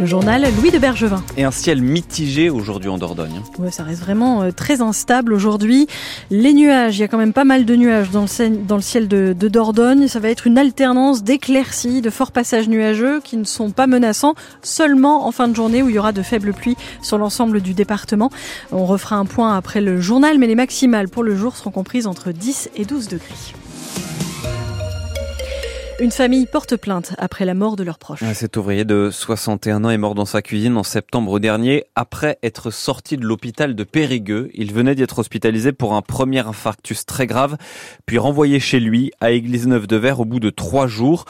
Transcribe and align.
Le 0.00 0.06
journal 0.06 0.46
Louis 0.56 0.70
de 0.70 0.78
Bergevin. 0.78 1.22
Et 1.36 1.44
un 1.44 1.50
ciel 1.50 1.82
mitigé 1.82 2.48
aujourd'hui 2.48 2.88
en 2.88 2.96
Dordogne. 2.96 3.42
Ouais, 3.58 3.70
ça 3.70 3.82
reste 3.82 4.00
vraiment 4.00 4.40
euh, 4.40 4.50
très 4.50 4.80
instable 4.80 5.34
aujourd'hui. 5.34 5.88
Les 6.30 6.54
nuages, 6.54 6.96
il 6.96 7.02
y 7.02 7.04
a 7.04 7.08
quand 7.08 7.18
même 7.18 7.34
pas 7.34 7.44
mal 7.44 7.66
de 7.66 7.76
nuages 7.76 8.08
dans 8.08 8.22
le, 8.22 8.56
dans 8.64 8.76
le 8.76 8.82
ciel 8.82 9.08
de, 9.08 9.36
de 9.38 9.48
Dordogne. 9.48 10.08
Ça 10.08 10.18
va 10.18 10.30
être 10.30 10.46
une 10.46 10.56
alternance 10.56 11.22
d'éclaircies, 11.22 12.00
de 12.00 12.08
forts 12.08 12.32
passages 12.32 12.66
nuageux 12.66 13.20
qui 13.22 13.36
ne 13.36 13.44
sont 13.44 13.72
pas 13.72 13.86
menaçants, 13.86 14.34
seulement 14.62 15.26
en 15.26 15.32
fin 15.32 15.48
de 15.48 15.54
journée 15.54 15.82
où 15.82 15.90
il 15.90 15.96
y 15.96 15.98
aura 15.98 16.12
de 16.12 16.22
faibles 16.22 16.54
pluies 16.54 16.78
sur 17.02 17.18
l'ensemble 17.18 17.60
du 17.60 17.74
département. 17.74 18.30
On 18.72 18.86
refera 18.86 19.16
un 19.16 19.26
point 19.26 19.54
après 19.54 19.82
le 19.82 20.00
journal, 20.00 20.38
mais 20.38 20.46
les 20.46 20.54
maximales 20.54 21.10
pour 21.10 21.24
le 21.24 21.36
jour 21.36 21.56
seront 21.56 21.72
comprises 21.72 22.06
entre 22.06 22.32
10 22.32 22.70
et 22.74 22.86
12 22.86 23.08
degrés. 23.08 23.59
Une 26.00 26.12
famille 26.12 26.46
porte 26.46 26.76
plainte 26.76 27.14
après 27.18 27.44
la 27.44 27.52
mort 27.52 27.76
de 27.76 27.82
leurs 27.82 27.98
proches. 27.98 28.24
Cet 28.32 28.56
ouvrier 28.56 28.86
de 28.86 29.10
61 29.12 29.84
ans 29.84 29.90
est 29.90 29.98
mort 29.98 30.14
dans 30.14 30.24
sa 30.24 30.40
cuisine 30.40 30.78
en 30.78 30.82
septembre 30.82 31.38
dernier 31.40 31.84
après 31.94 32.38
être 32.42 32.70
sorti 32.70 33.18
de 33.18 33.26
l'hôpital 33.26 33.74
de 33.74 33.84
Périgueux. 33.84 34.48
Il 34.54 34.72
venait 34.72 34.94
d'y 34.94 35.02
être 35.02 35.18
hospitalisé 35.18 35.72
pour 35.72 35.92
un 35.92 36.00
premier 36.00 36.38
infarctus 36.38 37.04
très 37.04 37.26
grave, 37.26 37.58
puis 38.06 38.16
renvoyé 38.16 38.60
chez 38.60 38.80
lui 38.80 39.12
à 39.20 39.30
Église 39.30 39.66
Neuve 39.66 39.86
de 39.86 39.96
Verre 39.96 40.20
au 40.20 40.24
bout 40.24 40.40
de 40.40 40.48
trois 40.48 40.86
jours. 40.86 41.26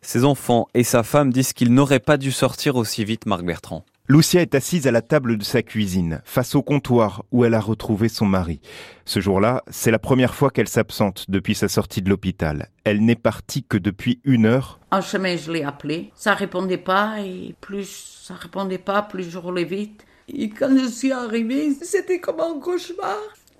Ses 0.00 0.24
enfants 0.24 0.68
et 0.72 0.84
sa 0.84 1.02
femme 1.02 1.30
disent 1.30 1.52
qu'il 1.52 1.74
n'aurait 1.74 2.00
pas 2.00 2.16
dû 2.16 2.32
sortir 2.32 2.76
aussi 2.76 3.04
vite, 3.04 3.26
Marc 3.26 3.42
Bertrand. 3.42 3.84
Lucia 4.06 4.42
est 4.42 4.54
assise 4.54 4.86
à 4.86 4.90
la 4.90 5.00
table 5.00 5.38
de 5.38 5.44
sa 5.44 5.62
cuisine, 5.62 6.20
face 6.26 6.54
au 6.54 6.62
comptoir 6.62 7.24
où 7.32 7.46
elle 7.46 7.54
a 7.54 7.60
retrouvé 7.60 8.10
son 8.10 8.26
mari. 8.26 8.60
Ce 9.06 9.18
jour-là, 9.18 9.62
c'est 9.70 9.90
la 9.90 9.98
première 9.98 10.34
fois 10.34 10.50
qu'elle 10.50 10.68
s'absente 10.68 11.24
depuis 11.30 11.54
sa 11.54 11.68
sortie 11.68 12.02
de 12.02 12.10
l'hôpital. 12.10 12.68
Elle 12.84 13.02
n'est 13.02 13.16
partie 13.16 13.64
que 13.64 13.78
depuis 13.78 14.20
une 14.24 14.44
heure. 14.44 14.78
En 14.90 15.00
chemin, 15.00 15.38
je 15.38 15.50
l'ai 15.50 15.62
appelé. 15.62 16.12
Ça 16.16 16.34
répondait 16.34 16.76
pas 16.76 17.20
et 17.20 17.54
plus 17.62 18.20
ça 18.22 18.34
répondait 18.34 18.76
pas, 18.76 19.00
plus 19.00 19.30
je 19.30 19.38
roulais 19.38 19.64
vite. 19.64 20.04
Et 20.28 20.50
quand 20.50 20.76
je 20.76 20.86
suis 20.86 21.12
arrivée, 21.12 21.72
c'était 21.80 22.20
comme 22.20 22.40
un 22.40 22.60
cauchemar. 22.60 23.16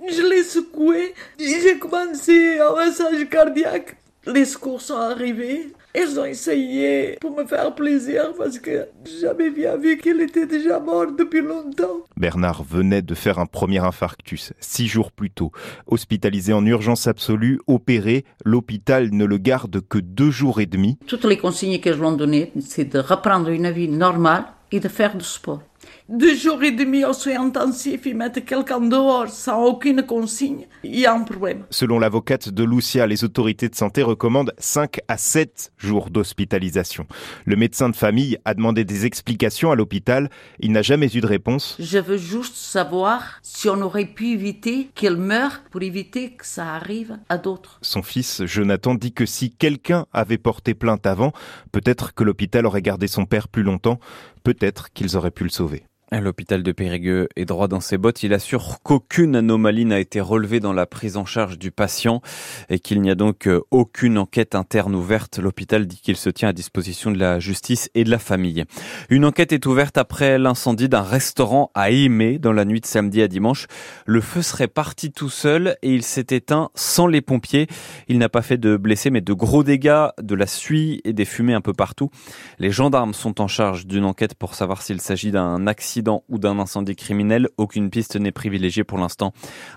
Je 0.06 0.20
l'ai 0.20 0.42
secoué. 0.42 1.14
J'ai 1.38 1.78
commencé 1.78 2.58
un 2.58 2.74
massage 2.74 3.26
cardiaque. 3.30 3.96
Les 4.26 4.44
secours 4.44 4.82
sont 4.82 4.96
arrivés. 4.96 5.72
Ils 5.96 6.18
ont 6.18 6.24
essayé 6.24 7.18
pour 7.20 7.36
me 7.36 7.46
faire 7.46 7.72
plaisir 7.72 8.32
parce 8.36 8.58
que 8.58 8.88
j'avais 9.20 9.50
bien 9.50 9.76
vu 9.76 9.96
qu'il 9.96 10.20
était 10.20 10.46
déjà 10.46 10.80
mort 10.80 11.06
depuis 11.16 11.40
longtemps. 11.40 12.02
Bernard 12.16 12.64
venait 12.64 13.00
de 13.00 13.14
faire 13.14 13.38
un 13.38 13.46
premier 13.46 13.78
infarctus, 13.78 14.52
six 14.58 14.88
jours 14.88 15.12
plus 15.12 15.30
tôt. 15.30 15.52
Hospitalisé 15.86 16.52
en 16.52 16.66
urgence 16.66 17.06
absolue, 17.06 17.60
opéré, 17.68 18.24
l'hôpital 18.44 19.10
ne 19.12 19.24
le 19.24 19.38
garde 19.38 19.80
que 19.88 19.98
deux 19.98 20.32
jours 20.32 20.60
et 20.60 20.66
demi. 20.66 20.98
Toutes 21.06 21.26
les 21.26 21.38
consignes 21.38 21.78
que 21.78 21.92
je 21.92 22.00
lui 22.00 22.08
ai 22.08 22.16
données, 22.16 22.52
c'est 22.60 22.92
de 22.92 22.98
reprendre 22.98 23.50
une 23.50 23.70
vie 23.70 23.88
normale 23.88 24.46
et 24.72 24.80
de 24.80 24.88
faire 24.88 25.16
du 25.16 25.24
sport 25.24 25.62
deux 26.08 26.34
jours 26.34 26.62
et 26.62 26.72
demi 26.72 27.04
au 27.04 27.12
soins 27.12 27.40
intensifs 27.40 28.06
et 28.06 28.14
mettre 28.14 28.40
quelqu'un 28.40 28.80
dehors 28.80 29.28
sans 29.28 29.64
aucune 29.64 30.02
consigne, 30.02 30.66
il 30.82 30.98
y 30.98 31.06
a 31.06 31.14
un 31.14 31.22
problème. 31.22 31.64
Selon 31.70 31.98
l'avocate 31.98 32.48
de 32.48 32.64
Lucia, 32.64 33.06
les 33.06 33.24
autorités 33.24 33.68
de 33.68 33.74
santé 33.74 34.02
recommandent 34.02 34.52
5 34.58 35.00
à 35.08 35.16
7 35.16 35.72
jours 35.78 36.10
d'hospitalisation. 36.10 37.06
Le 37.44 37.56
médecin 37.56 37.88
de 37.88 37.96
famille 37.96 38.38
a 38.44 38.54
demandé 38.54 38.84
des 38.84 39.06
explications 39.06 39.70
à 39.70 39.76
l'hôpital. 39.76 40.30
Il 40.60 40.72
n'a 40.72 40.82
jamais 40.82 41.14
eu 41.14 41.20
de 41.20 41.26
réponse. 41.26 41.76
Je 41.78 41.98
veux 41.98 42.18
juste 42.18 42.56
savoir 42.56 43.40
si 43.42 43.68
on 43.68 43.80
aurait 43.80 44.04
pu 44.04 44.28
éviter 44.28 44.88
qu'elle 44.94 45.16
meure 45.16 45.62
pour 45.70 45.82
éviter 45.82 46.32
que 46.32 46.46
ça 46.46 46.74
arrive 46.74 47.18
à 47.28 47.38
d'autres. 47.38 47.78
Son 47.82 48.02
fils, 48.02 48.44
Jonathan, 48.44 48.94
dit 48.94 49.12
que 49.12 49.26
si 49.26 49.50
quelqu'un 49.50 50.06
avait 50.12 50.38
porté 50.38 50.74
plainte 50.74 51.06
avant, 51.06 51.32
peut-être 51.72 52.14
que 52.14 52.24
l'hôpital 52.24 52.66
aurait 52.66 52.82
gardé 52.82 53.06
son 53.06 53.26
père 53.26 53.48
plus 53.48 53.62
longtemps, 53.62 53.98
peut-être 54.44 54.92
qu'ils 54.92 55.16
auraient 55.16 55.32
pu 55.32 55.42
le 55.42 55.50
sauver. 55.50 55.84
L'hôpital 56.12 56.62
de 56.62 56.70
Périgueux 56.70 57.28
est 57.34 57.44
droit 57.44 57.66
dans 57.66 57.80
ses 57.80 57.98
bottes. 57.98 58.22
Il 58.22 58.34
assure 58.34 58.78
qu'aucune 58.82 59.36
anomalie 59.36 59.84
n'a 59.84 59.98
été 59.98 60.20
relevée 60.20 60.60
dans 60.60 60.72
la 60.72 60.86
prise 60.86 61.16
en 61.16 61.24
charge 61.24 61.58
du 61.58 61.70
patient 61.70 62.20
et 62.68 62.78
qu'il 62.78 63.00
n'y 63.00 63.10
a 63.10 63.14
donc 63.14 63.48
euh, 63.48 63.62
aucune 63.70 64.18
enquête 64.18 64.54
interne 64.54 64.94
ouverte. 64.94 65.38
L'hôpital 65.38 65.86
dit 65.86 66.00
qu'il 66.00 66.16
se 66.16 66.30
tient 66.30 66.50
à 66.50 66.52
disposition 66.52 67.10
de 67.10 67.18
la 67.18 67.40
justice 67.40 67.90
et 67.94 68.04
de 68.04 68.10
la 68.10 68.18
famille. 68.18 68.64
Une 69.08 69.24
enquête 69.24 69.52
est 69.52 69.66
ouverte 69.66 69.98
après 69.98 70.38
l'incendie 70.38 70.88
d'un 70.88 71.02
restaurant 71.02 71.70
à 71.74 71.90
Aimé 71.90 72.38
dans 72.38 72.52
la 72.52 72.64
nuit 72.64 72.80
de 72.80 72.86
samedi 72.86 73.22
à 73.22 73.28
dimanche. 73.28 73.66
Le 74.06 74.20
feu 74.20 74.42
serait 74.42 74.68
parti 74.68 75.10
tout 75.10 75.30
seul 75.30 75.76
et 75.82 75.92
il 75.92 76.02
s'est 76.02 76.26
éteint 76.30 76.70
sans 76.74 77.06
les 77.06 77.22
pompiers. 77.22 77.66
Il 78.08 78.18
n'a 78.18 78.28
pas 78.28 78.42
fait 78.42 78.58
de 78.58 78.76
blessés 78.76 79.10
mais 79.10 79.20
de 79.20 79.32
gros 79.32 79.64
dégâts, 79.64 80.06
de 80.20 80.34
la 80.34 80.46
suie 80.46 81.00
et 81.04 81.12
des 81.12 81.24
fumées 81.24 81.54
un 81.54 81.60
peu 81.60 81.72
partout. 81.72 82.10
Les 82.58 82.70
gendarmes 82.70 83.14
sont 83.14 83.40
en 83.40 83.48
charge 83.48 83.86
d'une 83.86 84.04
enquête 84.04 84.34
pour 84.34 84.54
savoir 84.54 84.82
s'il 84.82 85.00
s'agit 85.00 85.30
d'un 85.30 85.66
accident 85.66 85.93
ou 86.28 86.38
d'un 86.38 86.58
incendie 86.58 86.96
criminel, 86.96 87.48
aucune 87.56 87.90
piste 87.90 88.16
n'est 88.16 88.32
privilégiée 88.32 88.84
pour 88.84 88.98
l'instant. 88.98 89.32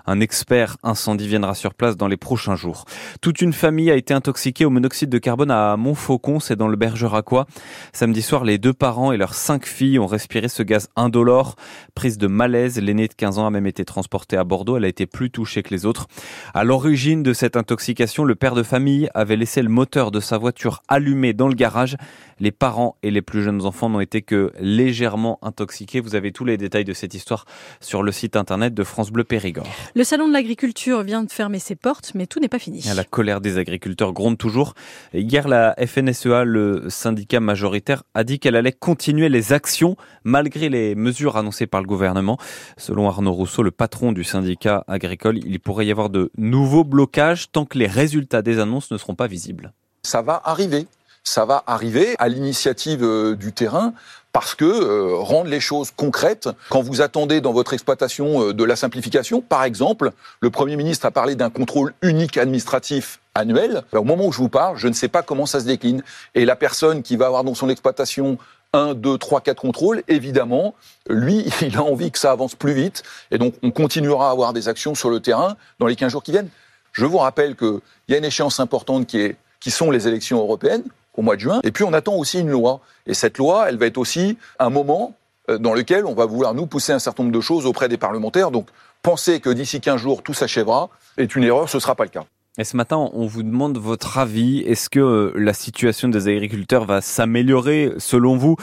Un 0.06 0.20
expert 0.20 0.76
incendie 0.82 1.28
viendra 1.28 1.54
sur 1.54 1.74
place 1.74 1.96
dans 1.96 2.08
les 2.08 2.16
prochains 2.16 2.56
jours. 2.56 2.84
Toute 3.20 3.40
une 3.40 3.52
famille 3.52 3.90
a 3.90 3.96
été 3.96 4.14
intoxiquée 4.14 4.64
au 4.64 4.70
monoxyde 4.70 5.10
de 5.10 5.18
carbone 5.18 5.50
à 5.50 5.76
Montfaucon, 5.76 6.40
c'est 6.40 6.56
dans 6.56 6.68
le 6.68 6.76
Bergeracois. 6.76 7.46
Samedi 7.92 8.22
soir, 8.22 8.44
les 8.44 8.58
deux 8.58 8.72
parents 8.72 9.12
et 9.12 9.16
leurs 9.16 9.34
cinq 9.34 9.66
filles 9.66 9.98
ont 9.98 10.06
respiré 10.06 10.48
ce 10.48 10.62
gaz 10.62 10.88
indolore. 10.96 11.56
Prise 11.94 12.18
de 12.18 12.26
malaise, 12.26 12.80
l'aînée 12.80 13.08
de 13.08 13.14
15 13.14 13.38
ans 13.38 13.46
a 13.46 13.50
même 13.50 13.66
été 13.66 13.84
transportée 13.84 14.36
à 14.36 14.44
Bordeaux. 14.44 14.76
Elle 14.76 14.84
a 14.84 14.88
été 14.88 15.06
plus 15.06 15.30
touchée 15.30 15.62
que 15.62 15.70
les 15.70 15.86
autres. 15.86 16.06
À 16.54 16.64
l'origine 16.64 17.22
de 17.22 17.32
cette 17.32 17.56
intoxication, 17.56 18.24
le 18.24 18.34
père 18.34 18.54
de 18.54 18.62
famille 18.62 19.08
avait 19.14 19.36
laissé 19.36 19.62
le 19.62 19.68
moteur 19.68 20.10
de 20.10 20.20
sa 20.20 20.38
voiture 20.38 20.82
allumé 20.88 21.32
dans 21.32 21.48
le 21.48 21.54
garage. 21.54 21.96
Les 22.40 22.52
parents 22.52 22.96
et 23.02 23.10
les 23.10 23.22
plus 23.22 23.42
jeunes 23.42 23.64
enfants 23.64 23.88
n'ont 23.88 24.00
été 24.00 24.22
que 24.22 24.52
légèrement 24.60 25.38
intoxiqués. 25.42 26.00
Vous 26.00 26.14
avez 26.14 26.32
tous 26.32 26.44
les 26.44 26.56
détails 26.56 26.84
de 26.84 26.92
cette 26.92 27.14
histoire 27.14 27.44
sur 27.80 28.02
le 28.02 28.12
site 28.12 28.36
internet 28.36 28.74
de 28.74 28.84
France 28.84 29.10
Bleu 29.10 29.24
Périgord. 29.24 29.66
Le 29.94 30.04
salon 30.04 30.28
de 30.28 30.32
l'agriculture 30.32 31.02
vient 31.02 31.22
de 31.22 31.30
fermer 31.30 31.58
ses 31.58 31.74
portes, 31.74 32.12
mais 32.14 32.26
tout 32.26 32.40
n'est 32.40 32.48
pas 32.48 32.58
fini. 32.58 32.82
La 32.94 33.04
colère 33.04 33.40
des 33.40 33.58
agriculteurs 33.58 34.12
gronde 34.12 34.38
toujours. 34.38 34.74
Hier, 35.12 35.48
la 35.48 35.74
FNSEA, 35.84 36.44
le 36.44 36.88
syndicat 36.88 37.40
majoritaire, 37.40 38.02
a 38.14 38.24
dit 38.24 38.38
qu'elle 38.38 38.56
allait 38.56 38.72
continuer 38.72 39.28
les 39.28 39.52
actions 39.52 39.96
malgré 40.24 40.68
les 40.68 40.94
mesures 40.94 41.36
annoncées 41.36 41.66
par 41.66 41.80
le 41.80 41.86
gouvernement. 41.86 42.38
Selon 42.76 43.08
Arnaud 43.08 43.32
Rousseau, 43.32 43.62
le 43.62 43.70
patron 43.70 44.12
du 44.12 44.24
syndicat 44.24 44.84
agricole, 44.86 45.38
il 45.38 45.60
pourrait 45.60 45.86
y 45.86 45.90
avoir 45.90 46.10
de 46.10 46.30
nouveaux 46.36 46.84
blocages 46.84 47.50
tant 47.50 47.64
que 47.64 47.78
les 47.78 47.86
résultats 47.86 48.42
des 48.42 48.58
annonces 48.58 48.90
ne 48.90 48.98
seront 48.98 49.14
pas 49.14 49.26
visibles. 49.26 49.72
Ça 50.02 50.22
va 50.22 50.40
arriver 50.44 50.86
ça 51.28 51.44
va 51.44 51.62
arriver 51.66 52.16
à 52.18 52.28
l'initiative 52.28 53.04
euh, 53.04 53.36
du 53.36 53.52
terrain 53.52 53.92
parce 54.32 54.54
que 54.54 54.64
euh, 54.64 55.16
rendre 55.16 55.50
les 55.50 55.60
choses 55.60 55.90
concrètes, 55.94 56.48
quand 56.70 56.80
vous 56.80 57.00
attendez 57.00 57.40
dans 57.40 57.52
votre 57.52 57.74
exploitation 57.74 58.48
euh, 58.48 58.54
de 58.54 58.64
la 58.64 58.76
simplification, 58.76 59.40
par 59.40 59.64
exemple, 59.64 60.12
le 60.40 60.50
Premier 60.50 60.76
ministre 60.76 61.06
a 61.06 61.10
parlé 61.10 61.34
d'un 61.34 61.50
contrôle 61.50 61.92
unique 62.02 62.38
administratif 62.38 63.20
annuel. 63.34 63.82
au 63.92 64.04
moment 64.04 64.26
où 64.26 64.32
je 64.32 64.38
vous 64.38 64.48
parle, 64.48 64.76
je 64.78 64.88
ne 64.88 64.92
sais 64.92 65.08
pas 65.08 65.22
comment 65.22 65.46
ça 65.46 65.60
se 65.60 65.66
décline. 65.66 66.02
Et 66.34 66.44
la 66.44 66.56
personne 66.56 67.02
qui 67.02 67.16
va 67.16 67.26
avoir 67.26 67.44
dans 67.44 67.54
son 67.54 67.68
exploitation 67.68 68.38
un, 68.72 68.94
deux, 68.94 69.16
trois, 69.18 69.40
quatre 69.40 69.60
contrôles, 69.60 70.02
évidemment, 70.08 70.74
lui, 71.08 71.46
il 71.62 71.76
a 71.76 71.82
envie 71.82 72.10
que 72.10 72.18
ça 72.18 72.32
avance 72.32 72.54
plus 72.54 72.72
vite. 72.72 73.02
Et 73.30 73.38
donc, 73.38 73.54
on 73.62 73.70
continuera 73.70 74.28
à 74.28 74.32
avoir 74.32 74.52
des 74.52 74.68
actions 74.68 74.94
sur 74.94 75.10
le 75.10 75.20
terrain 75.20 75.56
dans 75.78 75.86
les 75.86 75.96
15 75.96 76.12
jours 76.12 76.22
qui 76.22 76.32
viennent. 76.32 76.50
Je 76.92 77.04
vous 77.04 77.18
rappelle 77.18 77.54
qu'il 77.54 77.80
y 78.08 78.14
a 78.14 78.18
une 78.18 78.24
échéance 78.24 78.60
importante 78.60 79.06
qui, 79.06 79.20
est, 79.20 79.36
qui 79.60 79.70
sont 79.70 79.90
les 79.90 80.08
élections 80.08 80.38
européennes 80.38 80.84
au 81.18 81.22
mois 81.22 81.34
de 81.34 81.40
juin. 81.40 81.60
Et 81.64 81.72
puis 81.72 81.84
on 81.84 81.92
attend 81.92 82.14
aussi 82.14 82.40
une 82.40 82.48
loi. 82.48 82.80
Et 83.06 83.12
cette 83.12 83.36
loi, 83.38 83.68
elle 83.68 83.76
va 83.76 83.86
être 83.86 83.98
aussi 83.98 84.38
un 84.60 84.70
moment 84.70 85.14
euh, 85.50 85.58
dans 85.58 85.74
lequel 85.74 86.06
on 86.06 86.14
va 86.14 86.24
vouloir 86.24 86.54
nous 86.54 86.66
pousser 86.66 86.92
un 86.92 87.00
certain 87.00 87.24
nombre 87.24 87.34
de 87.34 87.40
choses 87.40 87.66
auprès 87.66 87.88
des 87.88 87.96
parlementaires. 87.96 88.52
Donc 88.52 88.68
penser 89.02 89.40
que 89.40 89.50
d'ici 89.50 89.80
15 89.80 90.00
jours 90.00 90.22
tout 90.22 90.32
s'achèvera 90.32 90.88
est 91.16 91.34
une 91.34 91.42
erreur, 91.42 91.68
ce 91.68 91.76
ne 91.76 91.80
sera 91.80 91.96
pas 91.96 92.04
le 92.04 92.10
cas. 92.10 92.24
Et 92.60 92.64
ce 92.64 92.76
matin, 92.76 93.08
on 93.12 93.26
vous 93.26 93.44
demande 93.44 93.78
votre 93.78 94.18
avis. 94.18 94.58
Est-ce 94.58 94.90
que 94.90 94.98
euh, 94.98 95.32
la 95.36 95.52
situation 95.52 96.08
des 96.08 96.26
agriculteurs 96.26 96.86
va 96.86 97.00
s'améliorer 97.00 97.92
selon 97.98 98.36
vous 98.36 98.56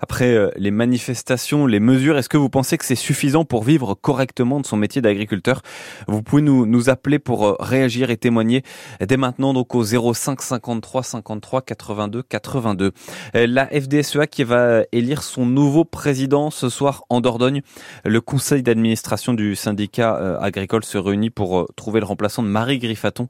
après 0.00 0.32
euh, 0.32 0.50
les 0.56 0.70
manifestations, 0.70 1.66
les 1.66 1.78
mesures? 1.78 2.16
Est-ce 2.16 2.30
que 2.30 2.38
vous 2.38 2.48
pensez 2.48 2.78
que 2.78 2.84
c'est 2.86 2.94
suffisant 2.94 3.44
pour 3.44 3.62
vivre 3.62 3.92
correctement 3.92 4.58
de 4.58 4.64
son 4.64 4.78
métier 4.78 5.02
d'agriculteur? 5.02 5.60
Vous 6.08 6.22
pouvez 6.22 6.40
nous, 6.40 6.64
nous 6.64 6.88
appeler 6.88 7.18
pour 7.18 7.44
euh, 7.44 7.56
réagir 7.60 8.08
et 8.08 8.16
témoigner 8.16 8.62
dès 9.06 9.18
maintenant 9.18 9.52
donc 9.52 9.74
au 9.74 9.84
05 9.84 10.40
53 10.40 11.02
53 11.02 11.60
82 11.60 12.22
82. 12.22 12.92
La 13.34 13.66
FDSEA 13.66 14.28
qui 14.28 14.44
va 14.44 14.84
élire 14.92 15.22
son 15.22 15.44
nouveau 15.44 15.84
président 15.84 16.50
ce 16.50 16.70
soir 16.70 17.04
en 17.10 17.20
Dordogne. 17.20 17.60
Le 18.06 18.20
conseil 18.22 18.62
d'administration 18.62 19.34
du 19.34 19.56
syndicat 19.56 20.38
agricole 20.40 20.84
se 20.84 20.96
réunit 20.96 21.28
pour 21.28 21.68
trouver 21.76 22.00
le 22.00 22.06
remplaçant 22.06 22.42
de 22.42 22.48
Marie 22.48 22.78
Griffaton 22.78 23.28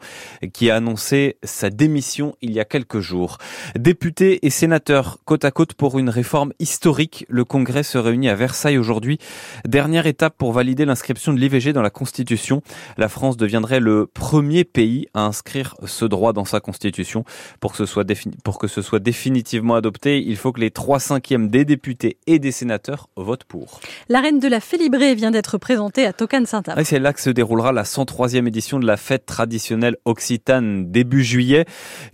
qui 0.52 0.70
a 0.70 0.76
annoncé 0.76 1.36
sa 1.42 1.70
démission 1.70 2.34
il 2.40 2.52
y 2.52 2.60
a 2.60 2.64
quelques 2.64 3.00
jours. 3.00 3.38
Députés 3.78 4.44
et 4.46 4.50
sénateurs 4.50 5.18
côte 5.24 5.44
à 5.44 5.50
côte 5.50 5.74
pour 5.74 5.98
une 5.98 6.08
réforme 6.08 6.52
historique. 6.58 7.26
Le 7.28 7.44
Congrès 7.44 7.82
se 7.82 7.98
réunit 7.98 8.28
à 8.28 8.34
Versailles 8.34 8.78
aujourd'hui. 8.78 9.18
Dernière 9.66 10.06
étape 10.06 10.36
pour 10.36 10.52
valider 10.52 10.84
l'inscription 10.84 11.32
de 11.32 11.38
l'IVG 11.38 11.72
dans 11.72 11.82
la 11.82 11.90
Constitution. 11.90 12.62
La 12.96 13.08
France 13.08 13.36
deviendrait 13.36 13.80
le 13.80 14.06
premier 14.06 14.64
pays 14.64 15.06
à 15.14 15.22
inscrire 15.22 15.74
ce 15.86 16.04
droit 16.04 16.32
dans 16.32 16.44
sa 16.44 16.60
Constitution. 16.60 17.24
Pour 17.60 17.72
que 17.72 17.78
ce 17.78 17.86
soit, 17.86 18.06
pour 18.44 18.58
que 18.58 18.68
ce 18.68 18.82
soit 18.82 18.98
définitivement 18.98 19.74
adopté, 19.74 20.22
il 20.22 20.36
faut 20.36 20.52
que 20.52 20.60
les 20.60 20.70
trois 20.70 21.00
cinquièmes 21.00 21.48
des 21.48 21.64
députés 21.64 22.18
et 22.26 22.38
des 22.38 22.52
sénateurs 22.52 23.08
votent 23.16 23.44
pour. 23.44 23.80
La 24.08 24.20
reine 24.20 24.38
de 24.38 24.48
la 24.48 24.60
Félibrée 24.60 25.14
vient 25.14 25.30
d'être 25.30 25.58
présentée 25.58 26.06
à 26.06 26.12
Tocan 26.12 26.44
saint 26.44 26.62
C'est 26.84 26.98
là 26.98 27.12
que 27.12 27.20
se 27.20 27.30
déroulera 27.30 27.72
la 27.72 27.84
103e 27.84 28.46
édition 28.46 28.78
de 28.78 28.86
la 28.86 28.96
fête 28.96 29.26
traditionnelle 29.26 29.96
occitane 30.04 30.90
début 30.90 31.24
juillet. 31.24 31.64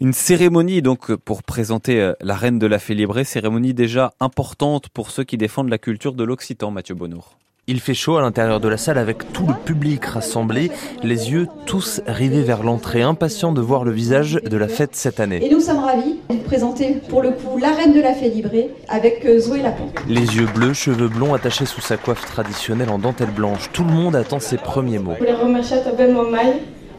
Une 0.01 0.13
cérémonie 0.13 0.83
donc 0.83 1.15
pour 1.15 1.43
présenter 1.43 2.01
euh, 2.01 2.13
la 2.21 2.35
reine 2.35 2.59
de 2.59 2.67
la 2.67 2.79
Félibrée, 2.79 3.25
cérémonie 3.25 3.75
déjà 3.75 4.13
importante 4.21 4.89
pour 4.89 5.11
ceux 5.11 5.25
qui 5.25 5.37
défendent 5.37 5.71
la 5.71 5.79
culture 5.79 6.15
de 6.15 6.25
l'occitan, 6.25 6.71
Mathieu 6.71 6.95
Bonnour. 6.95 7.39
Il 7.71 7.81
fait 7.81 7.93
chaud 7.93 8.17
à 8.17 8.23
l'intérieur 8.23 8.61
de 8.61 8.69
la 8.69 8.79
salle 8.79 8.97
avec 8.97 9.31
tout 9.35 9.47
le 9.47 9.53
public 9.53 10.03
rassemblé, 10.03 10.71
les 11.03 11.33
yeux 11.33 11.49
tous 11.67 12.01
rivés 12.07 12.43
vers 12.43 12.63
l'entrée, 12.63 13.03
impatients 13.03 13.53
de 13.53 13.61
voir 13.61 13.85
le 13.85 13.91
visage 13.91 14.41
de 14.43 14.57
la 14.57 14.69
fête 14.69 14.97
cette 14.97 15.21
année. 15.21 15.45
Et 15.45 15.51
nous 15.51 15.61
sommes 15.61 15.85
ravis 15.85 16.17
de 16.31 16.37
présenter 16.37 16.95
pour 17.11 17.21
le 17.21 17.33
coup 17.33 17.59
la 17.59 17.73
reine 17.73 17.93
de 17.93 18.01
la 18.01 18.15
fête 18.15 18.35
librée 18.35 18.71
avec 18.89 19.23
euh, 19.27 19.39
Zoé 19.39 19.61
Lapon. 19.61 19.91
Les 20.09 20.37
yeux 20.37 20.47
bleus, 20.47 20.73
cheveux 20.73 21.09
blonds 21.09 21.35
attachés 21.35 21.67
sous 21.67 21.83
sa 21.83 21.99
coiffe 21.99 22.25
traditionnelle 22.25 22.89
en 22.89 22.99
dentelle 22.99 23.33
blanche. 23.33 23.69
Tout 23.75 23.85
le 23.85 23.93
monde 23.93 24.17
attend 24.17 24.41
ses 24.41 24.57
premiers 24.57 24.99
mots. 24.99 25.13
Je 25.21 25.27
voulais 25.27 25.35
remercier 25.35 25.77
à 25.77 25.81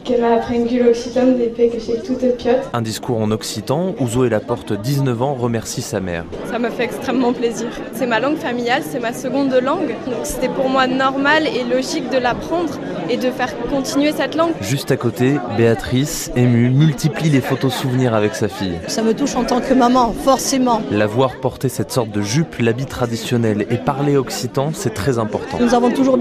qu'elle 0.03 0.21
m'a 0.21 0.33
appris 0.33 0.57
une 0.57 0.87
occitane 0.87 1.37
d'épée 1.37 1.69
que 1.69 1.79
j'ai 1.79 1.99
toute 1.99 2.37
piote. 2.37 2.69
Un 2.73 2.81
discours 2.81 3.19
en 3.19 3.31
occitan 3.31 3.95
où 3.99 4.07
Zoé 4.07 4.29
Laporte, 4.29 4.73
19 4.73 5.21
ans, 5.21 5.33
remercie 5.33 5.81
sa 5.81 5.99
mère. 5.99 6.25
Ça 6.49 6.59
me 6.59 6.69
fait 6.69 6.83
extrêmement 6.83 7.33
plaisir. 7.33 7.67
C'est 7.93 8.07
ma 8.07 8.19
langue 8.19 8.37
familiale, 8.37 8.83
c'est 8.85 8.99
ma 8.99 9.13
seconde 9.13 9.53
langue. 9.53 9.95
Donc 10.05 10.25
c'était 10.25 10.49
pour 10.49 10.69
moi 10.69 10.87
normal 10.87 11.47
et 11.47 11.63
logique 11.63 12.09
de 12.09 12.17
l'apprendre 12.17 12.73
et 13.09 13.17
de 13.17 13.31
faire 13.31 13.53
continuer 13.69 14.11
cette 14.11 14.35
langue. 14.35 14.53
Juste 14.61 14.91
à 14.91 14.97
côté, 14.97 15.37
Béatrice, 15.57 16.31
émue, 16.35 16.69
multiplie 16.69 17.29
les 17.29 17.41
photos 17.41 17.73
souvenirs 17.73 18.13
avec 18.13 18.35
sa 18.35 18.47
fille. 18.47 18.79
Ça 18.87 19.01
me 19.01 19.13
touche 19.13 19.35
en 19.35 19.43
tant 19.43 19.61
que 19.61 19.73
maman, 19.73 20.13
forcément. 20.13 20.81
La 20.91 21.07
voir 21.07 21.35
porter 21.37 21.69
cette 21.69 21.91
sorte 21.91 22.11
de 22.11 22.21
jupe, 22.21 22.57
l'habit 22.59 22.85
traditionnel 22.85 23.65
et 23.69 23.77
parler 23.77 24.17
occitan, 24.17 24.71
c'est 24.73 24.93
très 24.93 25.19
important. 25.19 25.57
Nous 25.59 25.73
avons 25.73 25.91
toujours 25.91 26.17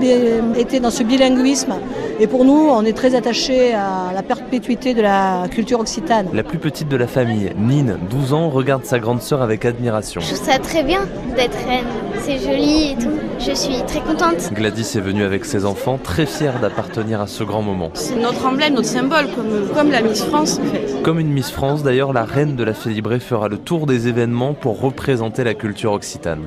été 0.56 0.80
dans 0.80 0.90
ce 0.90 1.02
bilinguisme 1.02 1.74
et 2.20 2.26
pour 2.26 2.44
nous, 2.44 2.68
on 2.70 2.84
est 2.84 2.92
très 2.92 3.14
attachés 3.14 3.74
à 3.74 4.12
la 4.14 4.22
perpétuité 4.22 4.94
de 4.94 5.02
la 5.02 5.46
culture 5.50 5.80
occitane. 5.80 6.26
La 6.32 6.42
plus 6.42 6.58
petite 6.58 6.88
de 6.88 6.96
la 6.96 7.06
famille, 7.06 7.52
Nine, 7.58 7.98
12 8.10 8.32
ans, 8.32 8.48
regarde 8.48 8.84
sa 8.84 8.98
grande 8.98 9.22
sœur 9.22 9.42
avec 9.42 9.64
admiration. 9.64 10.20
Je 10.20 10.34
trouve 10.34 10.46
ça 10.46 10.58
très 10.58 10.82
bien 10.82 11.00
d'être 11.36 11.56
reine. 11.66 11.86
C'est 12.20 12.38
joli 12.38 12.92
et 12.92 12.94
tout. 12.96 13.12
Je 13.38 13.52
suis 13.52 13.82
très 13.86 14.00
contente. 14.00 14.52
Gladys 14.52 14.96
est 14.96 15.00
venue 15.00 15.22
avec 15.22 15.44
ses 15.44 15.64
enfants, 15.64 15.98
très 16.02 16.26
fière 16.26 16.60
d'appartenir 16.78 17.20
à 17.20 17.26
ce 17.26 17.42
grand 17.42 17.60
moment. 17.60 17.90
C'est 17.94 18.14
notre 18.14 18.46
emblème, 18.46 18.74
notre 18.74 18.86
symbole, 18.86 19.26
comme, 19.34 19.68
comme 19.74 19.90
la 19.90 20.00
Miss 20.00 20.22
France 20.22 20.60
en 20.60 20.64
fait. 20.64 21.02
Comme 21.02 21.18
une 21.18 21.32
Miss 21.32 21.50
France, 21.50 21.82
d'ailleurs, 21.82 22.12
la 22.12 22.24
reine 22.24 22.54
de 22.54 22.62
la 22.62 22.72
Félibrée 22.72 23.18
fera 23.18 23.48
le 23.48 23.58
tour 23.58 23.86
des 23.86 24.06
événements 24.06 24.54
pour 24.54 24.80
représenter 24.80 25.42
la 25.42 25.54
culture 25.54 25.92
occitane. 25.92 26.44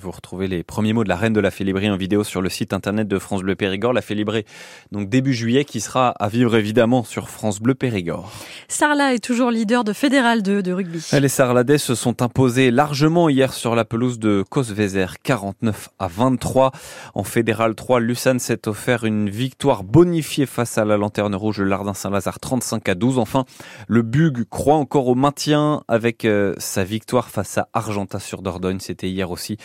Vous 0.00 0.10
retrouvez 0.10 0.48
les 0.48 0.62
premiers 0.62 0.92
mots 0.92 1.04
de 1.04 1.08
la 1.08 1.16
reine 1.16 1.32
de 1.32 1.40
la 1.40 1.50
Félibrée 1.50 1.90
en 1.90 1.96
vidéo 1.96 2.24
sur 2.24 2.42
le 2.42 2.48
site 2.48 2.72
internet 2.72 3.06
de 3.06 3.18
France 3.18 3.42
Bleu 3.42 3.54
Périgord. 3.54 3.92
La 3.92 4.02
Félibrée, 4.02 4.44
donc 4.92 5.08
début 5.08 5.34
juillet, 5.34 5.64
qui 5.64 5.80
sera 5.80 6.08
à 6.10 6.28
vivre 6.28 6.56
évidemment 6.56 7.04
sur 7.04 7.28
France 7.28 7.60
Bleu 7.60 7.74
Périgord. 7.74 8.32
Sarlat 8.68 9.14
est 9.14 9.24
toujours 9.24 9.50
leader 9.50 9.84
de 9.84 9.92
Fédéral 9.92 10.42
2 10.42 10.62
de 10.62 10.72
rugby. 10.72 11.04
Les 11.12 11.28
Sarladais 11.28 11.78
se 11.78 11.94
sont 11.94 12.22
imposés 12.22 12.70
largement 12.70 13.28
hier 13.28 13.52
sur 13.52 13.74
la 13.74 13.84
pelouse 13.84 14.18
de 14.18 14.44
Cosvezer, 14.48 15.16
49 15.22 15.90
à 15.98 16.08
23. 16.08 16.72
En 17.14 17.24
Fédéral 17.24 17.74
3, 17.74 18.00
Lucane 18.00 18.38
s'est 18.38 18.66
offert 18.68 19.04
une 19.04 19.30
victoire 19.30 19.84
bonifiée 19.84 20.46
face 20.46 20.78
à 20.78 20.84
la 20.84 20.96
Lanterne 20.96 21.34
Rouge, 21.34 21.60
le 21.60 21.66
Lardin 21.66 21.94
Saint-Lazare, 21.94 22.40
35 22.40 22.88
à 22.88 22.94
12. 22.94 23.18
Enfin, 23.18 23.44
le 23.86 24.02
Bug 24.02 24.44
croit 24.50 24.76
encore 24.76 25.06
au 25.06 25.14
maintien 25.14 25.82
avec 25.88 26.24
euh, 26.24 26.54
sa 26.58 26.84
victoire 26.84 27.28
face 27.28 27.58
à 27.58 27.68
Argenta 27.72 28.18
sur 28.18 28.42
Dordogne. 28.42 28.80
C'était 28.80 29.08
hier 29.08 29.30
aussi 29.30 29.56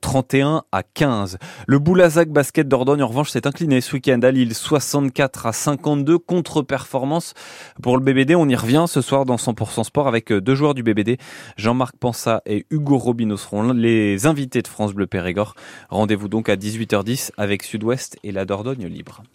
31 0.00 0.62
à 0.72 0.82
15. 0.82 1.38
Le 1.66 1.78
Boulazac 1.78 2.30
Basket 2.30 2.66
Dordogne, 2.66 3.02
en 3.02 3.08
revanche, 3.08 3.30
s'est 3.30 3.46
incliné 3.46 3.80
ce 3.80 3.94
week-end 3.94 4.20
à 4.22 4.30
Lille, 4.30 4.54
64 4.54 5.46
à 5.46 5.52
52, 5.52 6.18
contre-performance 6.18 7.34
pour 7.82 7.96
le 7.96 8.04
BBD. 8.04 8.34
On 8.34 8.48
y 8.48 8.56
revient 8.56 8.84
ce 8.86 9.00
soir 9.00 9.24
dans 9.24 9.36
100% 9.36 9.84
Sport 9.84 10.08
avec 10.08 10.32
deux 10.32 10.54
joueurs 10.54 10.74
du 10.74 10.82
BBD, 10.82 11.18
Jean-Marc 11.56 11.96
Pansa 11.96 12.42
et 12.46 12.66
Hugo 12.70 12.98
Robineau 12.98 13.36
seront 13.36 13.72
les 13.72 14.26
invités 14.26 14.62
de 14.62 14.68
France 14.68 14.92
Bleu 14.92 15.06
Périgord. 15.06 15.54
Rendez-vous 15.90 16.28
donc 16.28 16.48
à 16.48 16.56
18h10 16.56 17.32
avec 17.36 17.62
Sud-Ouest 17.62 18.16
et 18.22 18.32
la 18.32 18.44
Dordogne 18.44 18.86
libre. 18.86 19.24